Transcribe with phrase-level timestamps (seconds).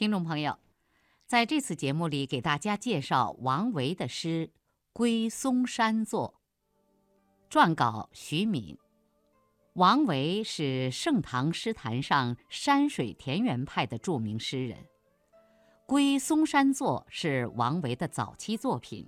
[0.00, 0.56] 听众朋友，
[1.26, 4.48] 在这次节目里，给大家介绍王维的诗
[4.94, 6.40] 《归嵩山作》。
[7.52, 8.78] 撰稿徐敏。
[9.74, 14.78] 王维是盛唐诗坛上山水田园派的著名诗人，
[15.84, 19.06] 《归嵩山作》是王维的早期作品，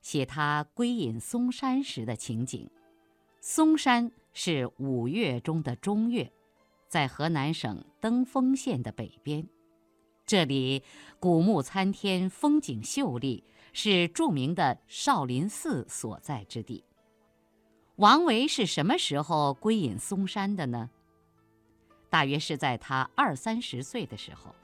[0.00, 2.70] 写他归隐嵩山时的情景。
[3.40, 6.32] 嵩山是五岳中的中岳，
[6.86, 9.44] 在河南省登封县的北边。
[10.30, 10.84] 这里
[11.18, 16.84] 古木参天，风景秀丽，是著名的少林寺所在之地。
[17.96, 20.88] 王维是什么时候归隐嵩山的呢？
[22.08, 24.54] 大约是在他二三十岁的时候。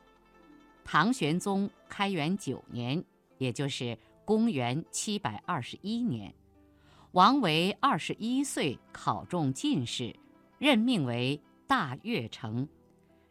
[0.84, 3.04] 唐玄宗开元九年，
[3.36, 6.32] 也就是公元七百二十一年，
[7.10, 10.14] 王维二十一岁考中进士，
[10.58, 12.68] 任命为大乐丞。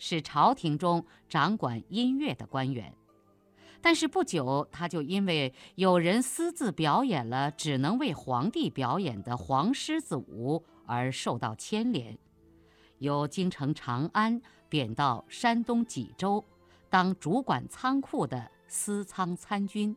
[0.08, 2.94] 是朝廷中掌管音乐的官员，
[3.82, 12.16] 但是不久他就因为有人私自表演了只能为皇帝表演的黄狮子舞而受到牵连，
[13.00, 14.40] 由京城长安
[14.70, 16.46] 贬到山东济州，
[16.88, 19.96] 当主管仓库的司仓参军。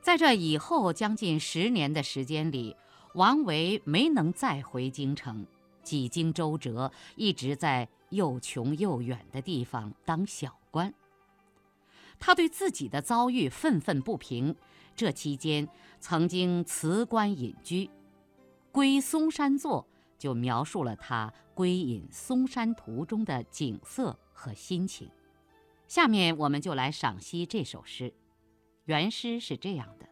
[0.00, 2.74] 在这以后将近十年的时间里，
[3.16, 5.46] 王维没能再回京城，
[5.82, 7.88] 几经周折，一直在。
[8.12, 10.92] 又穷又远的地方当小官，
[12.18, 14.54] 他对自己的遭遇愤愤不平。
[14.94, 15.66] 这期间
[15.98, 17.86] 曾经辞官隐居，
[18.70, 19.86] 《归嵩山作》
[20.20, 25.10] 就描述了他归隐嵩山途中的景色和心情。
[25.88, 28.12] 下面我们就来赏析这首诗。
[28.84, 30.06] 原诗是这样的：“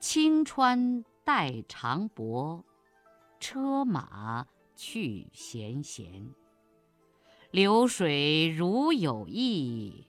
[0.00, 2.64] 青川带长柏，
[3.38, 6.28] 车马去闲闲。”
[7.50, 10.06] 流水如有意，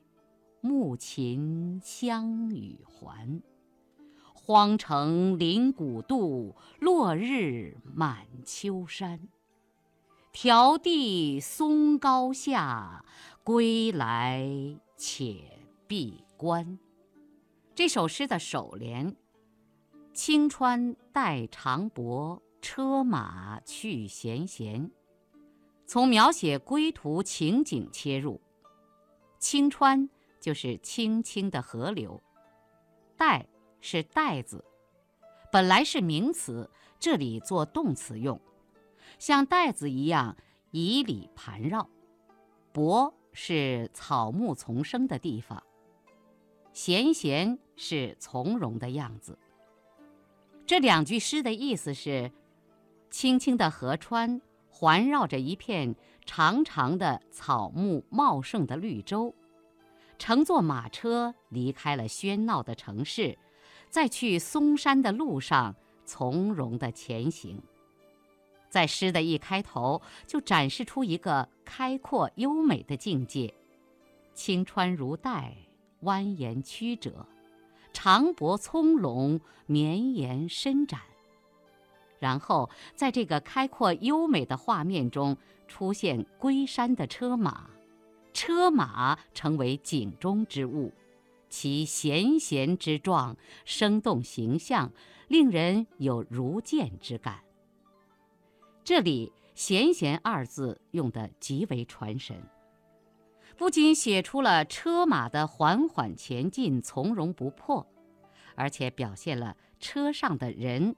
[0.61, 3.41] 暮琴相与还。
[4.33, 9.27] 荒城临古渡，落日满秋山。
[10.33, 13.03] 迢递嵩高下，
[13.43, 14.47] 归来
[14.95, 16.77] 且闭关。
[17.73, 19.15] 这首诗的首联
[20.13, 24.91] ：“青川带长柏，车马去闲闲。”
[25.85, 28.41] 从描写归途情景切入，
[29.39, 30.09] 青川
[30.41, 32.21] 就是清清的河流，
[33.15, 33.47] 带
[33.79, 34.65] 是带子，
[35.49, 36.69] 本来是名词，
[36.99, 38.39] 这里做动词用，
[39.17, 40.35] 像带子一样
[40.71, 41.89] 以里盘绕。
[42.73, 45.63] 柏是草木丛生的地方，
[46.73, 49.39] 闲闲是从容的样子。
[50.65, 52.29] 这两句诗的意思是，
[53.09, 54.41] 清清的河川。
[54.69, 59.33] 环绕着一片长长的草木茂盛的绿洲，
[60.19, 63.39] 乘坐马车离开了喧闹的城市，
[63.89, 65.75] 在去嵩山的路上
[66.05, 67.59] 从容地前行。
[68.69, 73.51] 在诗的一开头就展示出一个开阔优美的境界：
[74.35, 75.57] 青川如带，
[76.03, 77.25] 蜿蜒曲折；
[77.91, 81.01] 长柏葱茏，绵延伸展。
[82.19, 87.69] 然后，在这个开阔优美的画面中，出现归山的车马，
[88.33, 90.93] 车马成为景中之物，
[91.49, 94.91] 其闲闲之状，生动形象，
[95.27, 97.43] 令人有如见之感。
[98.83, 102.41] 这里“闲闲”二字用得极为传神，
[103.57, 107.85] 不仅写出了车马的缓缓前进、从容不迫，
[108.55, 110.95] 而且表现了车上的人。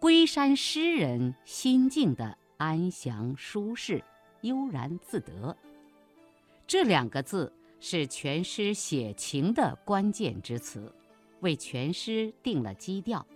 [0.00, 4.02] 归山诗人心境的安详舒适、
[4.40, 5.54] 悠然自得，
[6.66, 10.90] 这两个字是全诗写情的关键之词，
[11.40, 13.26] 为全诗定了基调。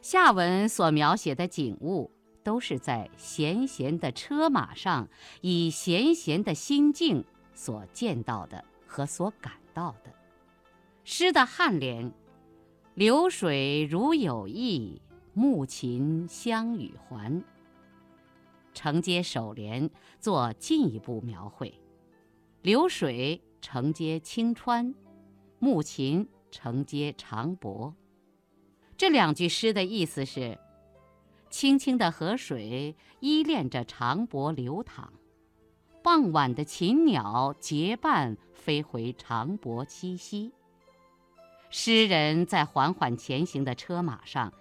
[0.00, 2.08] 下文所描写的景物，
[2.44, 5.08] 都是在闲闲的车马上，
[5.40, 10.12] 以闲闲的心境所见到的和所感到的。
[11.02, 12.12] 诗的颔联
[12.94, 15.02] ：“流水如有意。”
[15.34, 17.42] 暮琴相与还，
[18.74, 19.88] 承接首联
[20.20, 21.80] 做进一步描绘。
[22.60, 24.94] 流水承接青川，
[25.58, 27.94] 暮琴承接长柏。
[28.96, 30.58] 这两句诗的意思是：
[31.48, 35.12] 清清的河水依恋着长柏流淌，
[36.02, 40.52] 傍晚的禽鸟结伴飞回长柏栖息。
[41.70, 44.52] 诗人在缓缓前行的车马上。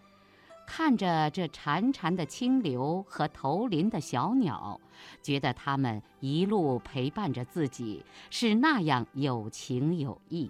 [0.66, 4.80] 看着这潺潺的清流和投林的小鸟，
[5.22, 10.50] 觉得它们一路陪伴着自己，是那样有情有义。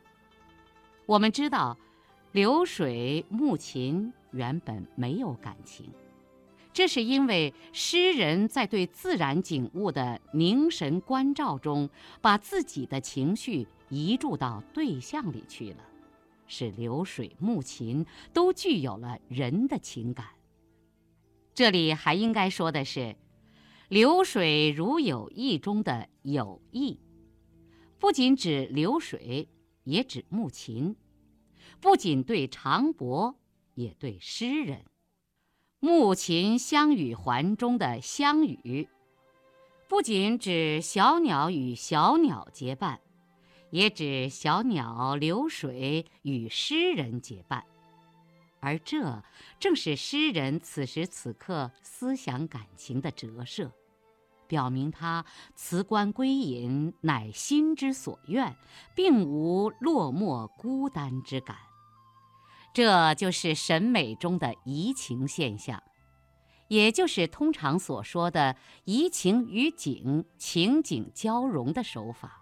[1.07, 1.75] 我们知道，
[2.31, 5.89] 流水木琴原本没有感情，
[6.71, 11.89] 这是因为诗人在对自然景物的凝神关照中，
[12.21, 15.77] 把自己的情绪移注到对象里去了。
[16.51, 20.27] 使流水、木琴都具有了人的情感。
[21.53, 23.15] 这里还应该说的是
[23.87, 26.99] ，“流水如有意”中的“有意”，
[27.97, 29.47] 不仅指流水，
[29.85, 30.95] 也指木琴；
[31.79, 33.39] 不仅对长伯，
[33.75, 34.83] 也对诗人。
[35.79, 38.89] 木琴相与还中的“相与”，
[39.87, 42.99] 不仅指小鸟与小鸟结伴。
[43.71, 47.63] 也指小鸟流水与诗人结伴，
[48.59, 49.23] 而这
[49.59, 53.71] 正是诗人此时此刻思想感情的折射，
[54.47, 55.25] 表明他
[55.55, 58.55] 辞官归隐乃心之所愿，
[58.93, 61.57] 并无落寞孤单之感。
[62.73, 65.81] 这就是审美中的移情现象，
[66.67, 72.40] 也就是通常所说的移情于景，情景交融的手法。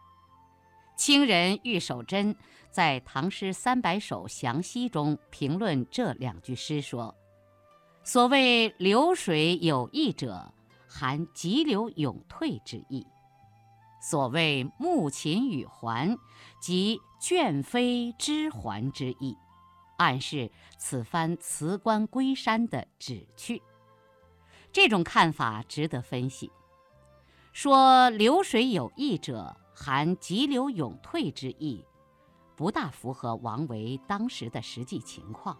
[1.00, 2.36] 清人玉守贞
[2.70, 7.16] 在《唐诗三百首详析》中评论这两句诗说
[8.04, 10.54] ：“所谓流水有意者，
[10.90, 13.08] 含急流勇退之意；
[14.02, 16.18] 所谓暮琴与还，
[16.62, 19.38] 即倦飞知还之意，
[19.98, 23.62] 暗示此番辞官归山的旨趣。”
[24.74, 26.52] 这种看法值得分析。
[27.54, 29.56] 说流水有意者。
[29.82, 31.86] 含急流勇退之意，
[32.54, 35.58] 不大符合王维当时的实际情况。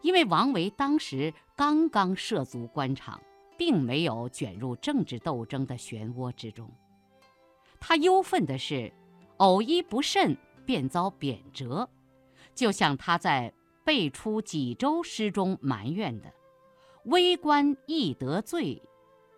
[0.00, 3.20] 因为王维当时刚刚涉足官场，
[3.58, 6.70] 并没有卷入政治斗争的漩涡之中。
[7.80, 8.92] 他忧愤的是，
[9.38, 11.88] 偶一不慎便遭贬谪，
[12.54, 13.52] 就像他在
[13.82, 16.32] 背出济州诗中埋怨的
[17.06, 18.80] ：“微官易得罪，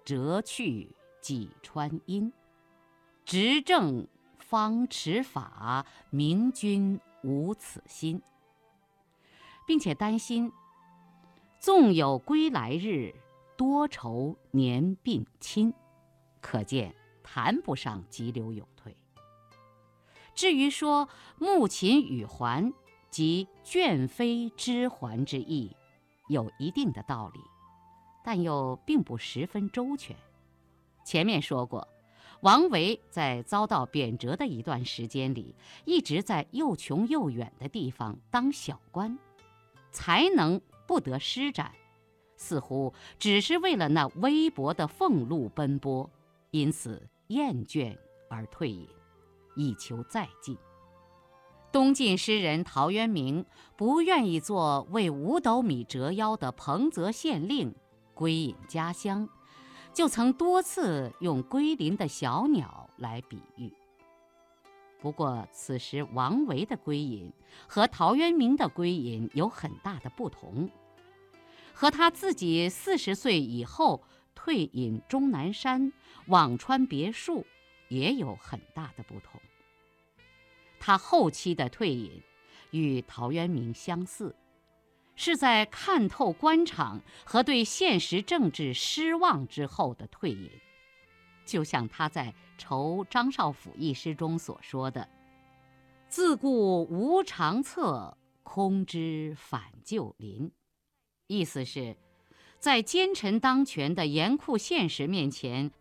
[0.05, 2.31] 谪去济川阴。”
[3.27, 4.07] 执政
[4.39, 8.23] 方持法，明君无此心，
[9.67, 10.53] 并且担心
[11.59, 13.13] 纵有归来日，
[13.57, 15.75] 多愁年病亲，
[16.41, 16.95] 可见
[17.25, 18.97] 谈不上急流勇退。
[20.33, 22.73] 至于说木琴与还，
[23.11, 25.77] 即倦飞知还之意，
[26.29, 27.41] 有一定的道理，
[28.23, 30.17] 但又并不十分周全。
[31.05, 31.89] 前面说过。
[32.47, 39.19] 王维在遭到贬谪的一段时间里，一直在又穷又远的地方当小官，
[39.91, 41.73] 才能不得施展，
[42.37, 46.09] 似乎只是为了那微薄的俸禄奔波，
[46.53, 47.99] 因此厌倦
[48.31, 48.89] 而退隐，
[49.57, 50.57] 以求再进。
[51.73, 53.45] 东晋诗人陶渊明
[53.77, 57.75] 不愿意做为五斗米折腰的彭泽县令，
[58.15, 59.29] 归隐家乡。
[59.97, 63.73] 就曾多次用归林的小鸟来比喻。
[65.01, 67.33] 不过，此时王维的归隐
[67.67, 70.69] 和陶渊明的归隐有很大的不同，
[71.73, 74.05] 和他自己四十岁以后
[74.35, 75.91] 退隐终南山、
[76.29, 77.47] 辋川别墅
[77.89, 79.41] 也有很大的不同。
[80.79, 82.23] 他后期的退隐
[82.71, 84.37] 与陶渊明相似。
[85.17, 90.51] 是在看透官场和对现实政治失望之后的退隐，
[91.45, 92.27] 就像他在
[92.59, 95.09] 《酬张少府》一诗中所说的
[96.09, 100.53] ：“自顾无长策，空知返旧林。”
[101.29, 101.97] 意思是，
[102.59, 105.73] 在奸臣当权的严酷现实面前，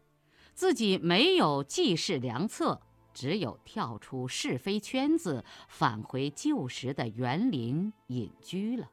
[0.53, 2.81] 自己没有济世良策，
[3.13, 8.89] 只有跳出是非圈子，返回旧时的园林隐居了。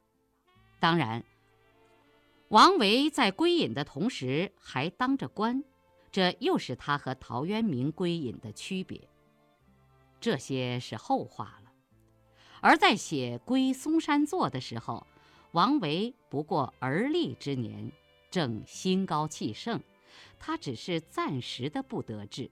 [0.82, 1.22] 当然，
[2.48, 5.62] 王维在归隐的同时还当着官，
[6.10, 9.08] 这又是他和陶渊明归隐的区别。
[10.20, 11.70] 这些是后话了。
[12.60, 15.06] 而在写《归嵩山作》的时候，
[15.52, 17.92] 王维不过而立之年，
[18.28, 19.80] 正心高气盛，
[20.40, 22.50] 他只是暂时的不得志。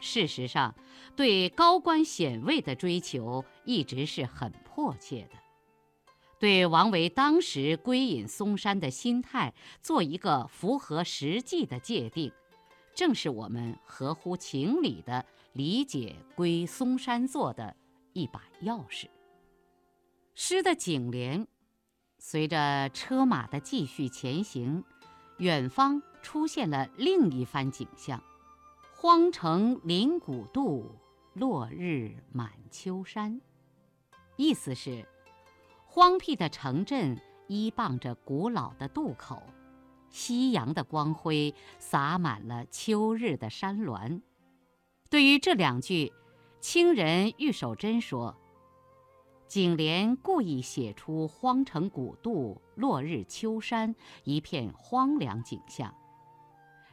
[0.00, 0.74] 事实上，
[1.14, 5.41] 对高官显位的追求一直是很迫切的。
[6.42, 12.32] 对王维当时归隐嵩山的心态做一个符合实际的界定，
[12.96, 17.76] 正是我们合乎情理的理解《归嵩山作》的
[18.12, 19.06] 一把钥匙。
[20.34, 21.46] 诗的颈联，
[22.18, 24.82] 随着车马的继续前行，
[25.38, 28.20] 远方出现了另一番景象：
[28.96, 30.90] 荒城临古渡，
[31.34, 33.40] 落日满秋山。
[34.36, 35.06] 意思是，
[35.94, 39.42] 荒僻的城镇依傍着古老的渡口，
[40.08, 44.22] 夕阳的光辉洒满了秋日的山峦。
[45.10, 46.10] 对于这两句，
[46.62, 48.34] 清人玉守贞说。
[49.46, 53.94] 景莲故意写出荒城古渡、落日秋山
[54.24, 55.94] 一片荒凉景象，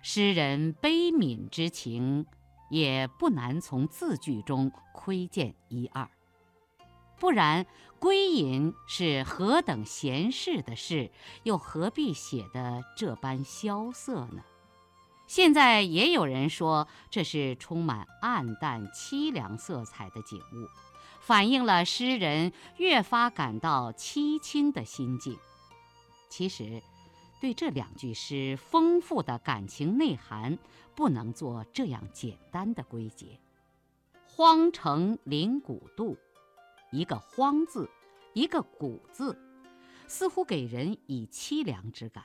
[0.01, 2.25] 诗人悲悯之情
[2.69, 6.11] 也不难从字句中窥见一二。
[7.19, 7.65] 不然，
[7.99, 11.11] 归隐是何等闲适的事，
[11.43, 14.43] 又何必写得这般萧瑟呢？
[15.27, 20.67] 现在也有人说，这是充满暗淡凄凉色彩的景物。
[21.19, 25.37] 反映了诗人越发感到凄清的心境。
[26.29, 26.81] 其实，
[27.39, 30.57] 对这两句诗丰富的感情内涵，
[30.95, 33.39] 不能做这样简单的归结。
[34.25, 36.17] 荒城临古渡，
[36.91, 37.89] 一个“荒”字，
[38.33, 39.37] 一个“古”字，
[40.07, 42.23] 似乎给人以凄凉之感。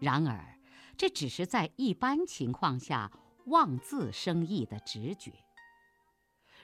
[0.00, 0.58] 然而，
[0.96, 3.10] 这只是在一般情况下
[3.46, 5.32] 望字生义的直觉。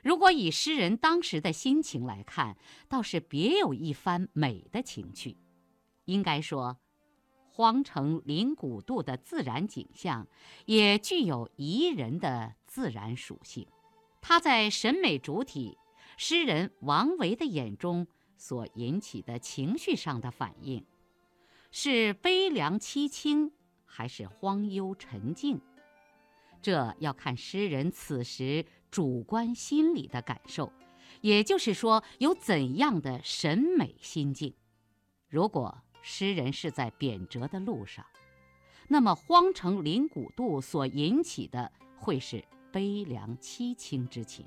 [0.03, 2.57] 如果以诗人当时的心情来看，
[2.89, 5.37] 倒是别有一番美的情趣。
[6.07, 6.79] 应该说，
[7.49, 10.27] 荒城临古渡的自然景象，
[10.67, 13.69] 也具有宜人的自然属性。
[14.21, 15.79] 它在审美主体
[16.17, 20.85] 诗人王维的眼中所引起的情绪上的反应，
[21.71, 23.53] 是悲凉凄清，
[23.85, 25.61] 还是荒幽沉静？
[26.61, 28.65] 这要看诗人此时。
[28.93, 30.71] 主观心理的感受，
[31.23, 34.55] 也就是说，有怎样的审美心境。
[35.31, 38.05] 如果诗人是在贬谪的路上，
[38.89, 44.45] 那么荒城临古渡所引起的会是悲凉凄清之情；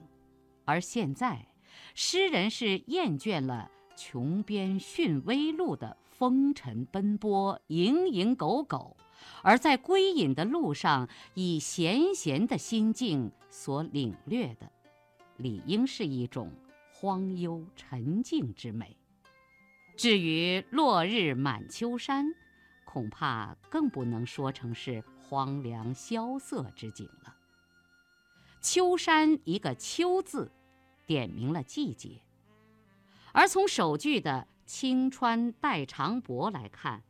[0.64, 1.48] 而现在，
[1.94, 8.96] 诗人是厌倦了穷边逊微路的风尘奔波、蝇营狗苟。
[9.42, 14.72] 而在归隐的路上，以闲闲的心境所领略的，
[15.38, 16.52] 理应是一种
[16.92, 18.96] 荒幽沉静之美。
[19.98, 22.26] 至于落日满秋山，
[22.84, 27.36] 恐怕更不能说成是荒凉萧瑟之景了。
[28.62, 30.52] 秋山一个“秋”字，
[31.06, 32.22] 点明了季节，
[33.32, 37.04] 而从首句的“青川带长柏”来看。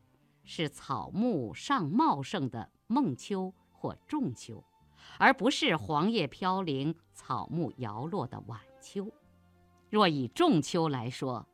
[0.47, 4.63] 是草木尚茂盛的孟秋或仲秋，
[5.17, 9.11] 而不是黄叶飘零、草木摇落的晚秋。
[9.89, 11.47] 若以仲秋来说，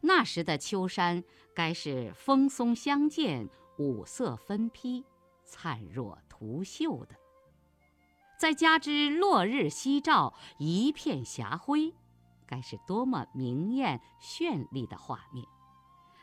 [0.00, 1.24] 那时的秋山
[1.56, 3.48] 该是枫松相间、
[3.78, 5.04] 五色分披、
[5.42, 7.16] 灿若图秀的。
[8.36, 11.94] 再加之落日夕照，一片霞辉，
[12.46, 15.46] 该是多么明艳绚丽的画面！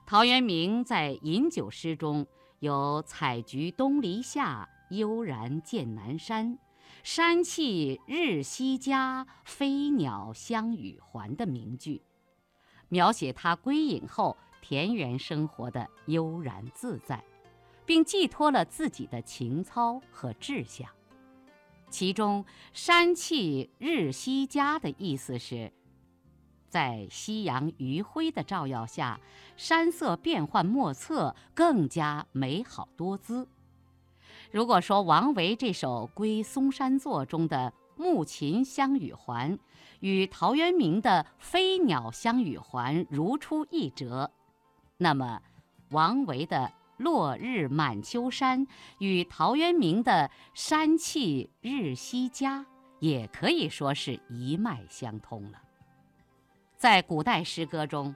[0.05, 2.27] 陶渊明在饮酒诗中
[2.59, 6.59] 有“采菊东篱下，悠然见南山。
[7.01, 12.03] 山气日夕佳，飞鸟相与还”的名句，
[12.89, 17.23] 描写他归隐后田园生活的悠然自在，
[17.87, 20.87] 并寄托了自己的情操和志向。
[21.93, 25.71] 其中“山气日夕佳”的意思是。
[26.67, 29.19] 在夕阳余晖的照耀下，
[29.55, 33.47] 山色变幻莫测，更加美好多姿。
[34.49, 39.59] 如果说王维这首《归松山作》中的“暮禽相与还”
[40.01, 44.31] 与陶渊明的“飞鸟相与还”如出一辙，
[44.97, 45.39] 那么
[45.91, 48.67] 王维的“落日满秋山”
[48.99, 52.65] 与陶渊明的“山气日夕佳”
[52.99, 55.61] 也可以说是一脉相通了。
[56.77, 58.15] 在古代诗歌中，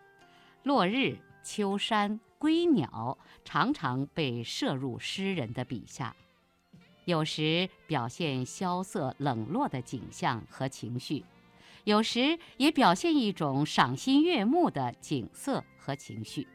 [0.64, 6.16] 落日、秋山、归鸟常常被摄入诗人的笔下，
[7.06, 11.24] 有时表现萧瑟冷落的景象和情绪，
[11.86, 16.46] 有时也表现一种赏心悦目的景色和情绪。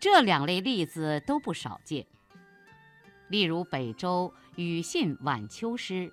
[0.00, 2.06] 这两类例子都不少见。
[3.28, 6.12] 例如北周庾信晚秋诗：“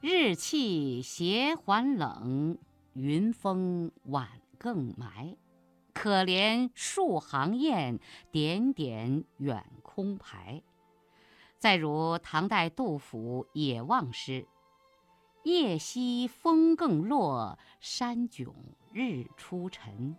[0.00, 2.58] 日气斜还冷。”
[2.94, 4.26] 云峰晚
[4.56, 5.36] 更埋，
[5.92, 8.00] 可怜数行雁，
[8.32, 10.62] 点点远空排。
[11.58, 14.46] 再如唐代杜甫《野望》诗
[15.44, 18.50] ：“夜夕风更落，山迥
[18.94, 20.16] 日初沉。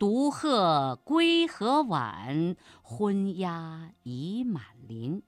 [0.00, 5.22] 独鹤归河晚，昏鸦已满林。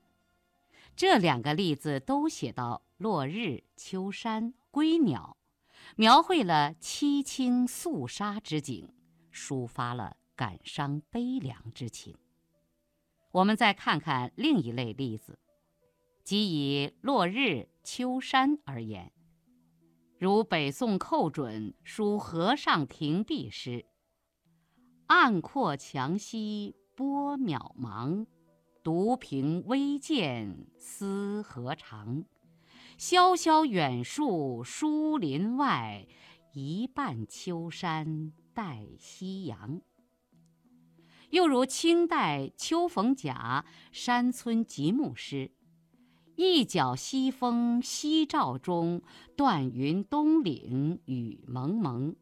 [0.97, 5.37] 这两个例子都写到落日、秋山、归鸟，
[5.95, 8.89] 描绘了凄清肃杀之景，
[9.31, 12.17] 抒发了感伤悲凉之情。
[13.31, 15.39] 我们再看看另一类例子，
[16.25, 19.13] 即以落日、秋山而言，
[20.19, 23.85] 如北宋寇准书河上亭壁诗。
[25.15, 28.25] 暗阔墙兮波渺茫，
[28.83, 32.25] 独凭微见思何长？
[32.97, 36.07] 萧萧远树疏林外，
[36.55, 39.83] 一半秋山带夕阳。
[41.29, 45.51] 又如清代秋逢甲《山村极目》诗
[46.37, 49.03] ：“一角西风夕照中，
[49.37, 52.17] 断云东岭雨蒙蒙。”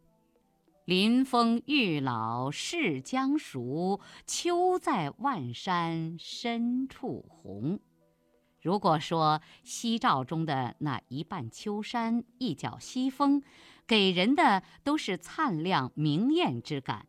[0.91, 7.79] 林风欲老是将熟，秋在万山深处红。
[8.61, 13.41] 如果说夕照中的那一半秋山、一角西风，
[13.87, 17.07] 给人的都是灿亮明艳之感，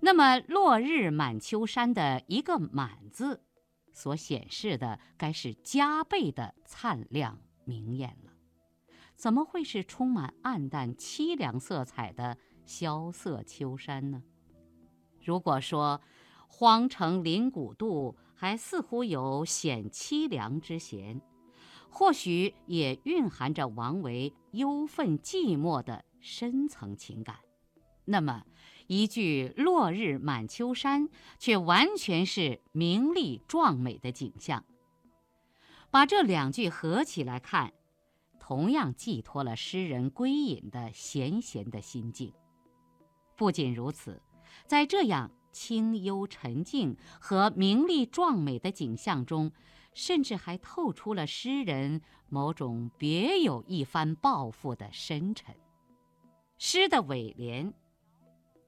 [0.00, 3.44] 那么落日满秋山的一个“满”字，
[3.92, 8.32] 所显示的该是加倍的灿亮明艳了。
[9.14, 12.38] 怎么会是充满暗淡凄凉色彩的？
[12.68, 14.22] 萧瑟秋山呢？
[15.24, 16.02] 如果说
[16.46, 21.22] 荒城临古渡还似乎有显凄凉之嫌，
[21.88, 27.36] 或许也蕴含着王维忧愤寂寞的深层情感。
[28.04, 28.44] 那么，
[28.86, 31.08] 一句“落日满秋山”
[31.40, 34.64] 却完全是明丽壮美的景象。
[35.90, 37.72] 把这两句合起来看，
[38.38, 42.34] 同样寄托了诗人归隐的闲闲的心境。
[43.38, 44.20] 不仅如此，
[44.66, 49.52] 在这样清幽沉静和明丽壮美的景象中，
[49.94, 55.54] 甚至还透出了诗人某种别有一番抱负的深沉。
[56.58, 57.72] 诗的尾联：“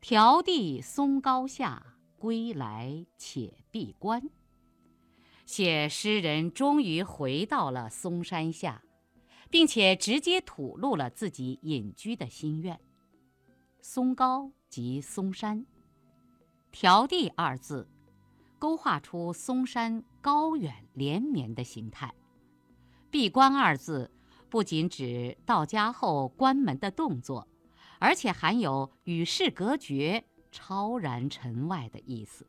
[0.00, 1.84] 迢递松高下，
[2.16, 4.30] 归来且闭关。”
[5.46, 8.84] 写诗人终于回到了嵩山下，
[9.50, 12.78] 并且直接吐露了自己隐居的心愿。
[13.80, 14.52] 松高。
[14.70, 15.66] 即嵩山，
[16.72, 17.88] 迢递二字，
[18.56, 22.14] 勾画出嵩山高远连绵的形态。
[23.10, 24.12] 闭关二字，
[24.48, 27.48] 不仅指到家后关门的动作，
[27.98, 32.46] 而且含有与世隔绝、超然尘外的意思。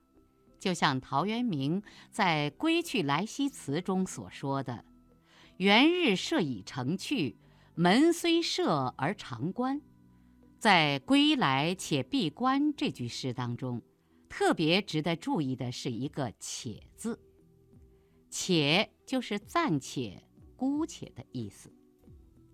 [0.59, 1.81] 就像陶渊明
[2.11, 4.85] 在《归去来兮辞》中所说的
[5.57, 7.35] ：“元日射以成去，
[7.73, 9.81] 门虽设而常关。”
[10.61, 13.81] 在“归来且闭关”这句诗当中，
[14.29, 17.19] 特别值得注意的是一个“且”字
[18.29, 20.21] ，“且”就是暂且、
[20.55, 21.73] 姑且的意思，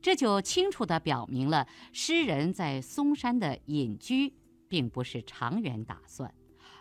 [0.01, 4.33] 这就清楚地表明了诗人在嵩山的隐居
[4.69, 6.33] 并不是长远打算，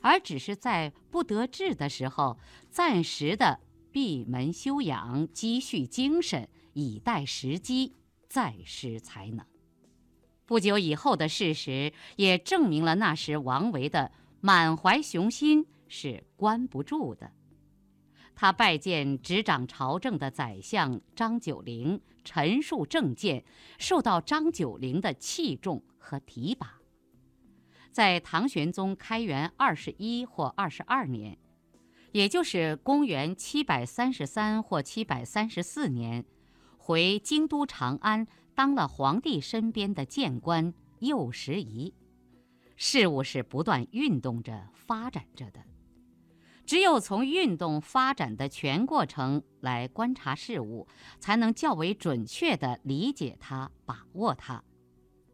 [0.02, 2.38] 而只是在不得志的时候，
[2.70, 3.58] 暂时的
[3.90, 7.94] 闭门休养，积蓄精神，以待时机，
[8.28, 9.44] 再施才能。
[10.46, 17.32] 不久以后的事实也证明了那时王维的满怀雄心是关不住的。
[18.34, 23.44] 他拜见执掌朝政的宰相张九龄，陈述政见，
[23.78, 26.80] 受到张九龄的器重和提拔。
[27.90, 31.38] 在唐玄宗开元二十一或二十二年，
[32.12, 36.24] 也就是公元七百三十三或七百三十四年，
[36.76, 38.28] 回京都长安。
[38.56, 41.92] 当了皇帝身边的谏官右拾遗，
[42.74, 45.62] 事物是不断运动着、发展着的。
[46.64, 50.88] 只有从运动发展的全过程来观察事物，
[51.20, 54.64] 才能较为准确地理解它、把握它。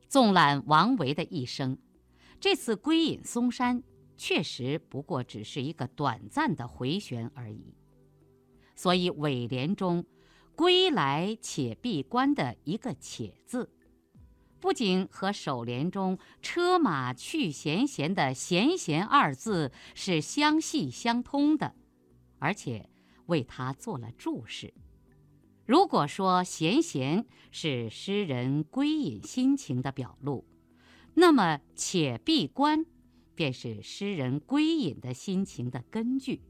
[0.08, 1.78] 纵览王维的一生，
[2.40, 3.85] 这次归隐嵩山，
[4.16, 7.72] 确实不过只是一个短暂的回旋而已。
[8.74, 10.04] 所以尾联中。
[10.54, 13.70] 归来且闭关的一个“且”字，
[14.60, 21.74] 不仅和首联中“车马去闲闲”的“闲闲”二字是相系相通的，
[22.38, 22.88] 而且
[23.26, 24.72] 为他做了注释。
[25.64, 30.44] 如果说“闲闲”是诗人归隐心情的表露，
[31.14, 32.84] 那么“且闭关”
[33.34, 36.42] 便是诗人归隐的心情的根据。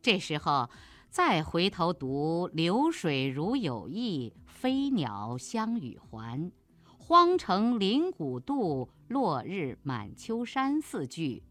[0.00, 0.70] 这时候。
[1.16, 6.52] 再回头读“流水如有意，飞鸟相与还”，
[6.84, 11.42] 荒城临古渡，落日满秋山”四句，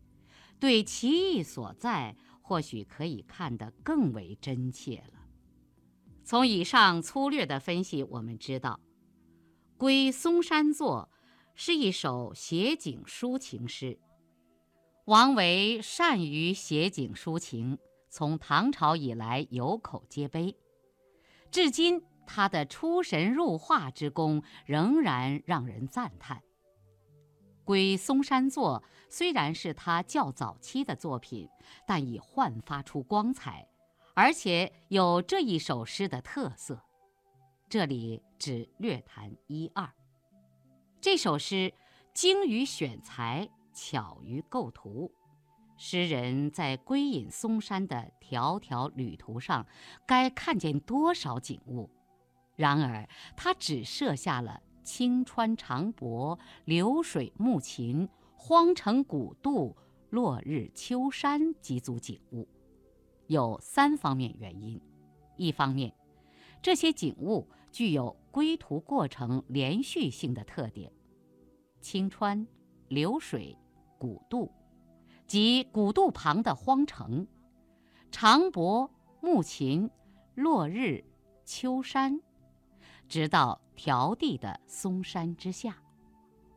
[0.59, 5.25] 对其意所在，或许可以看得更为真切了。
[6.23, 8.79] 从以上粗略的分析，我们知道，
[9.79, 11.09] 《归嵩山作》
[11.55, 13.97] 是一首写景抒情诗。
[15.05, 17.79] 王维善于写景抒情，
[18.15, 20.55] 从唐朝以来有口皆碑，
[21.51, 26.37] 至今他的出神入化之功仍然让人赞叹。
[27.65, 31.49] 《归嵩山作》虽然是他较早期的作品，
[31.85, 33.67] 但已焕发出光彩。
[34.13, 36.81] 而且有这一首诗的特色，
[37.67, 39.91] 这里只略谈一二。
[41.01, 41.73] 这首诗
[42.13, 45.13] 精于选材，巧于构图。
[45.77, 49.65] 诗人在归隐嵩山的迢迢旅途上，
[50.05, 51.89] 该看见多少景物？
[52.55, 59.75] 然而他只设下了青川长泊、流水暮晴、荒城古渡、
[60.09, 62.47] 落日秋山几组景物。
[63.27, 64.79] 有三方面原因：
[65.35, 65.93] 一方面，
[66.61, 70.89] 这些景物具有归途过程连续性的特点，
[71.81, 72.47] 青川、
[72.87, 73.57] 流水、
[73.97, 74.49] 古渡，
[75.27, 77.27] 即古渡旁的荒城，
[78.11, 79.89] 长柏、木琴、
[80.35, 81.03] 落日、
[81.43, 82.21] 秋山，
[83.09, 85.77] 直到迢递的嵩山之下，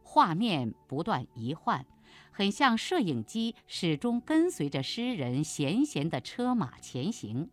[0.03, 1.85] 画面不断移换。
[2.31, 7.51] 很像摄影机始终跟随着诗人闲闲的车马前行。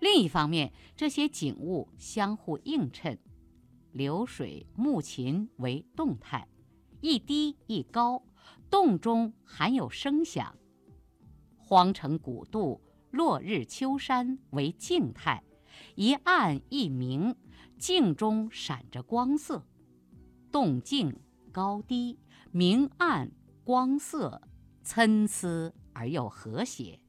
[0.00, 3.18] 另一方面，这些景物相互映衬，
[3.92, 6.46] 流水、木琴为动态，
[7.00, 8.22] 一低一高，
[8.70, 10.54] 洞中含有声响；
[11.56, 12.80] 荒城古渡、
[13.10, 15.42] 落日秋山为静态，
[15.94, 17.34] 一暗一明，
[17.78, 19.66] 镜中闪着光色，
[20.50, 21.18] 动静
[21.52, 22.18] 高低，
[22.50, 23.30] 明暗。
[23.64, 24.42] 光色
[24.84, 27.00] 参差而又和谐，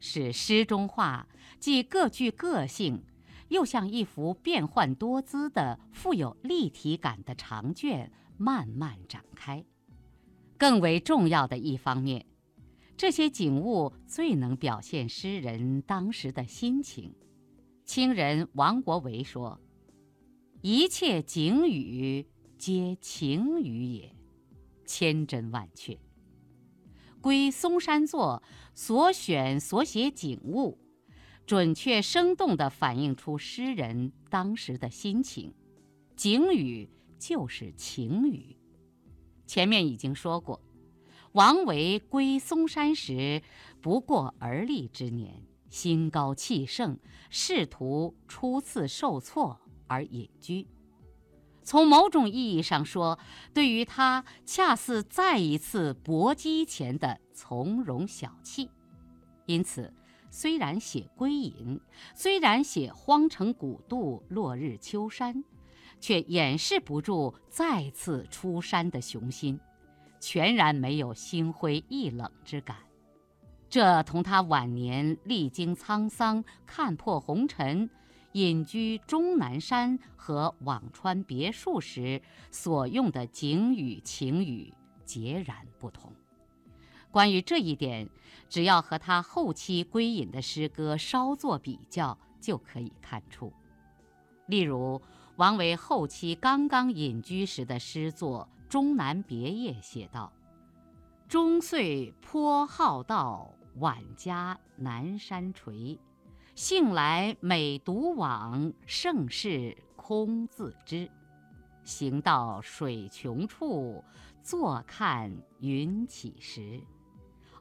[0.00, 1.28] 使诗中画
[1.60, 3.04] 既各具个性，
[3.48, 9.62] 又像一幅变幻多姿的、富有立体感的长卷慢慢展开。
[10.62, 12.24] 更为重要的一方面，
[12.96, 17.16] 这些景物最能表现诗人当时的心情。
[17.84, 19.60] 清人王国维说
[20.62, 24.14] ：“一切景语皆情语也。”
[24.86, 25.98] 千真万确。
[27.20, 28.40] 归嵩山作
[28.72, 30.78] 所选所写景物，
[31.44, 35.52] 准确生动地反映出诗人当时的心情。
[36.14, 38.56] 景语就是情语。
[39.46, 40.60] 前面已经说过，
[41.32, 43.42] 王维归嵩山时
[43.80, 46.98] 不过而立之年，心高气盛，
[47.30, 50.66] 仕途初次受挫而隐居。
[51.64, 53.18] 从某种意义上说，
[53.54, 58.68] 对于他恰似再一次搏击前的从容小气。
[59.46, 59.92] 因此，
[60.30, 61.80] 虽然写归隐，
[62.14, 65.44] 虽然写荒城古渡、落日秋山，
[66.00, 69.58] 却掩饰不住再次出山的雄心，
[70.20, 72.76] 全然没有心灰意冷之感。
[73.68, 77.88] 这同他晚年历经沧桑、看破红尘。
[78.32, 84.72] 隐居终南山和辋川别墅时所用的景语情语
[85.04, 86.10] 截然不同。
[87.10, 88.08] 关于这一点，
[88.48, 93.52] 只要和他后期归隐的诗歌稍作比较，就可以看出。
[94.46, 95.02] 例如，
[95.42, 100.32] 王维后期刚刚隐居时的诗作《终南别业》写道
[101.26, 103.50] ：“终岁颇好道，
[103.80, 105.98] 晚家南山陲。”
[106.54, 111.10] 幸来每独往，盛世空自知。
[111.82, 114.04] 行到水穷处，
[114.44, 116.80] 坐看云起时。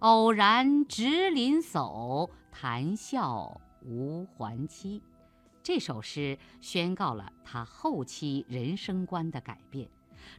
[0.02, 5.02] 偶然值林叟，谈笑无还期。
[5.64, 9.90] 这首诗宣告了他后期人生观的改变。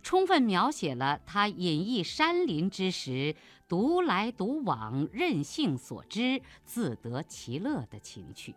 [0.02, 3.34] 充分描写了他隐逸山林之时，
[3.68, 8.54] 独来独往、任性所知、自得其乐的情趣。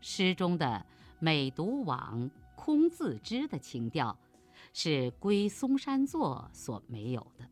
[0.00, 0.84] 诗中的
[1.20, 4.18] “每独往，空自知”的情调，
[4.72, 7.48] 是归嵩山作所没有的。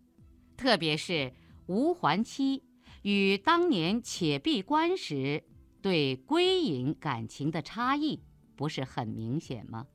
[0.56, 1.32] 特别是
[1.66, 2.64] “无还期”
[3.02, 5.44] 与当年且闭关时
[5.80, 8.20] 对归隐感情的差异，
[8.58, 9.86] 不是很明显吗？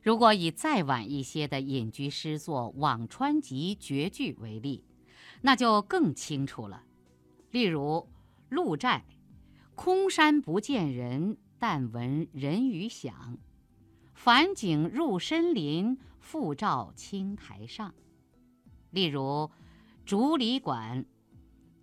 [0.00, 4.84] 如果以再晚一些的隐居诗作《辋川集》绝句为例，
[5.42, 6.84] 那就更清楚了。
[7.50, 8.08] 例如
[8.48, 9.04] “鹿寨，
[9.74, 13.36] 空山不见人，但闻人语响。
[14.14, 17.92] 返景入深林，复照青苔上。
[18.90, 19.50] 例如，
[20.06, 21.04] 竹里馆，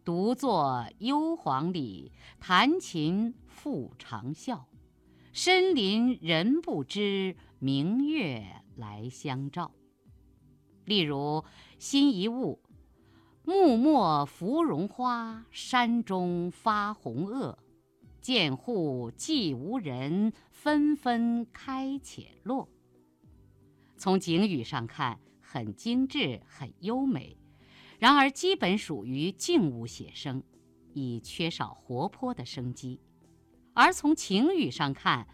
[0.06, 4.63] 独坐幽篁里，弹琴复长啸。
[5.39, 8.43] 深林人不知，明月
[8.76, 9.71] 来相照。
[10.84, 11.45] 例如，
[11.78, 12.60] 辛夷坞，
[13.43, 17.56] 木末芙蓉花，山中发红萼。
[18.19, 22.67] 见户寂无人，纷纷开且落。
[23.95, 27.38] 从景语上看，很精致，很优美，
[28.00, 30.41] 然而基本属于静物写生，
[30.95, 33.00] 已缺少活泼的生机。
[33.78, 35.28] 而从情语上看，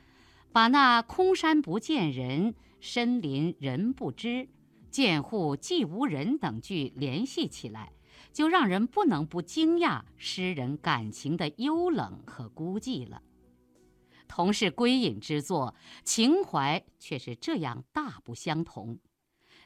[0.51, 4.49] 把那空山不见人，深林人不知，
[4.91, 7.93] 见户寂无人等句联系起来。
[8.33, 13.21] 就让人不能不惊讶诗人感情的幽冷和孤寂了。
[14.27, 18.99] 同是归隐之作，情怀却是这样大不相同，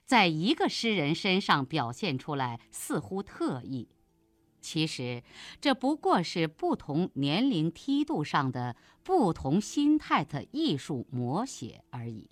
[0.05, 3.89] 在一个诗人身上表现出来似乎特异，
[4.59, 5.23] 其实
[5.61, 12.29] 这不过是不同年龄梯度上的不同心态的艺术摹写而已。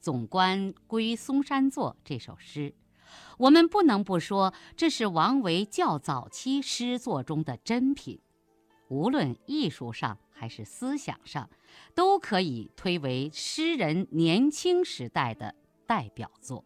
[0.00, 2.74] 总观《归松山作》这首诗。
[3.38, 8.20] 我们不能不说，这是王维较早期诗作中的珍品，
[8.88, 11.48] 无论艺术上还是思想上，
[11.94, 15.54] 都可以推为诗人年轻时代的
[15.86, 16.64] 代表作。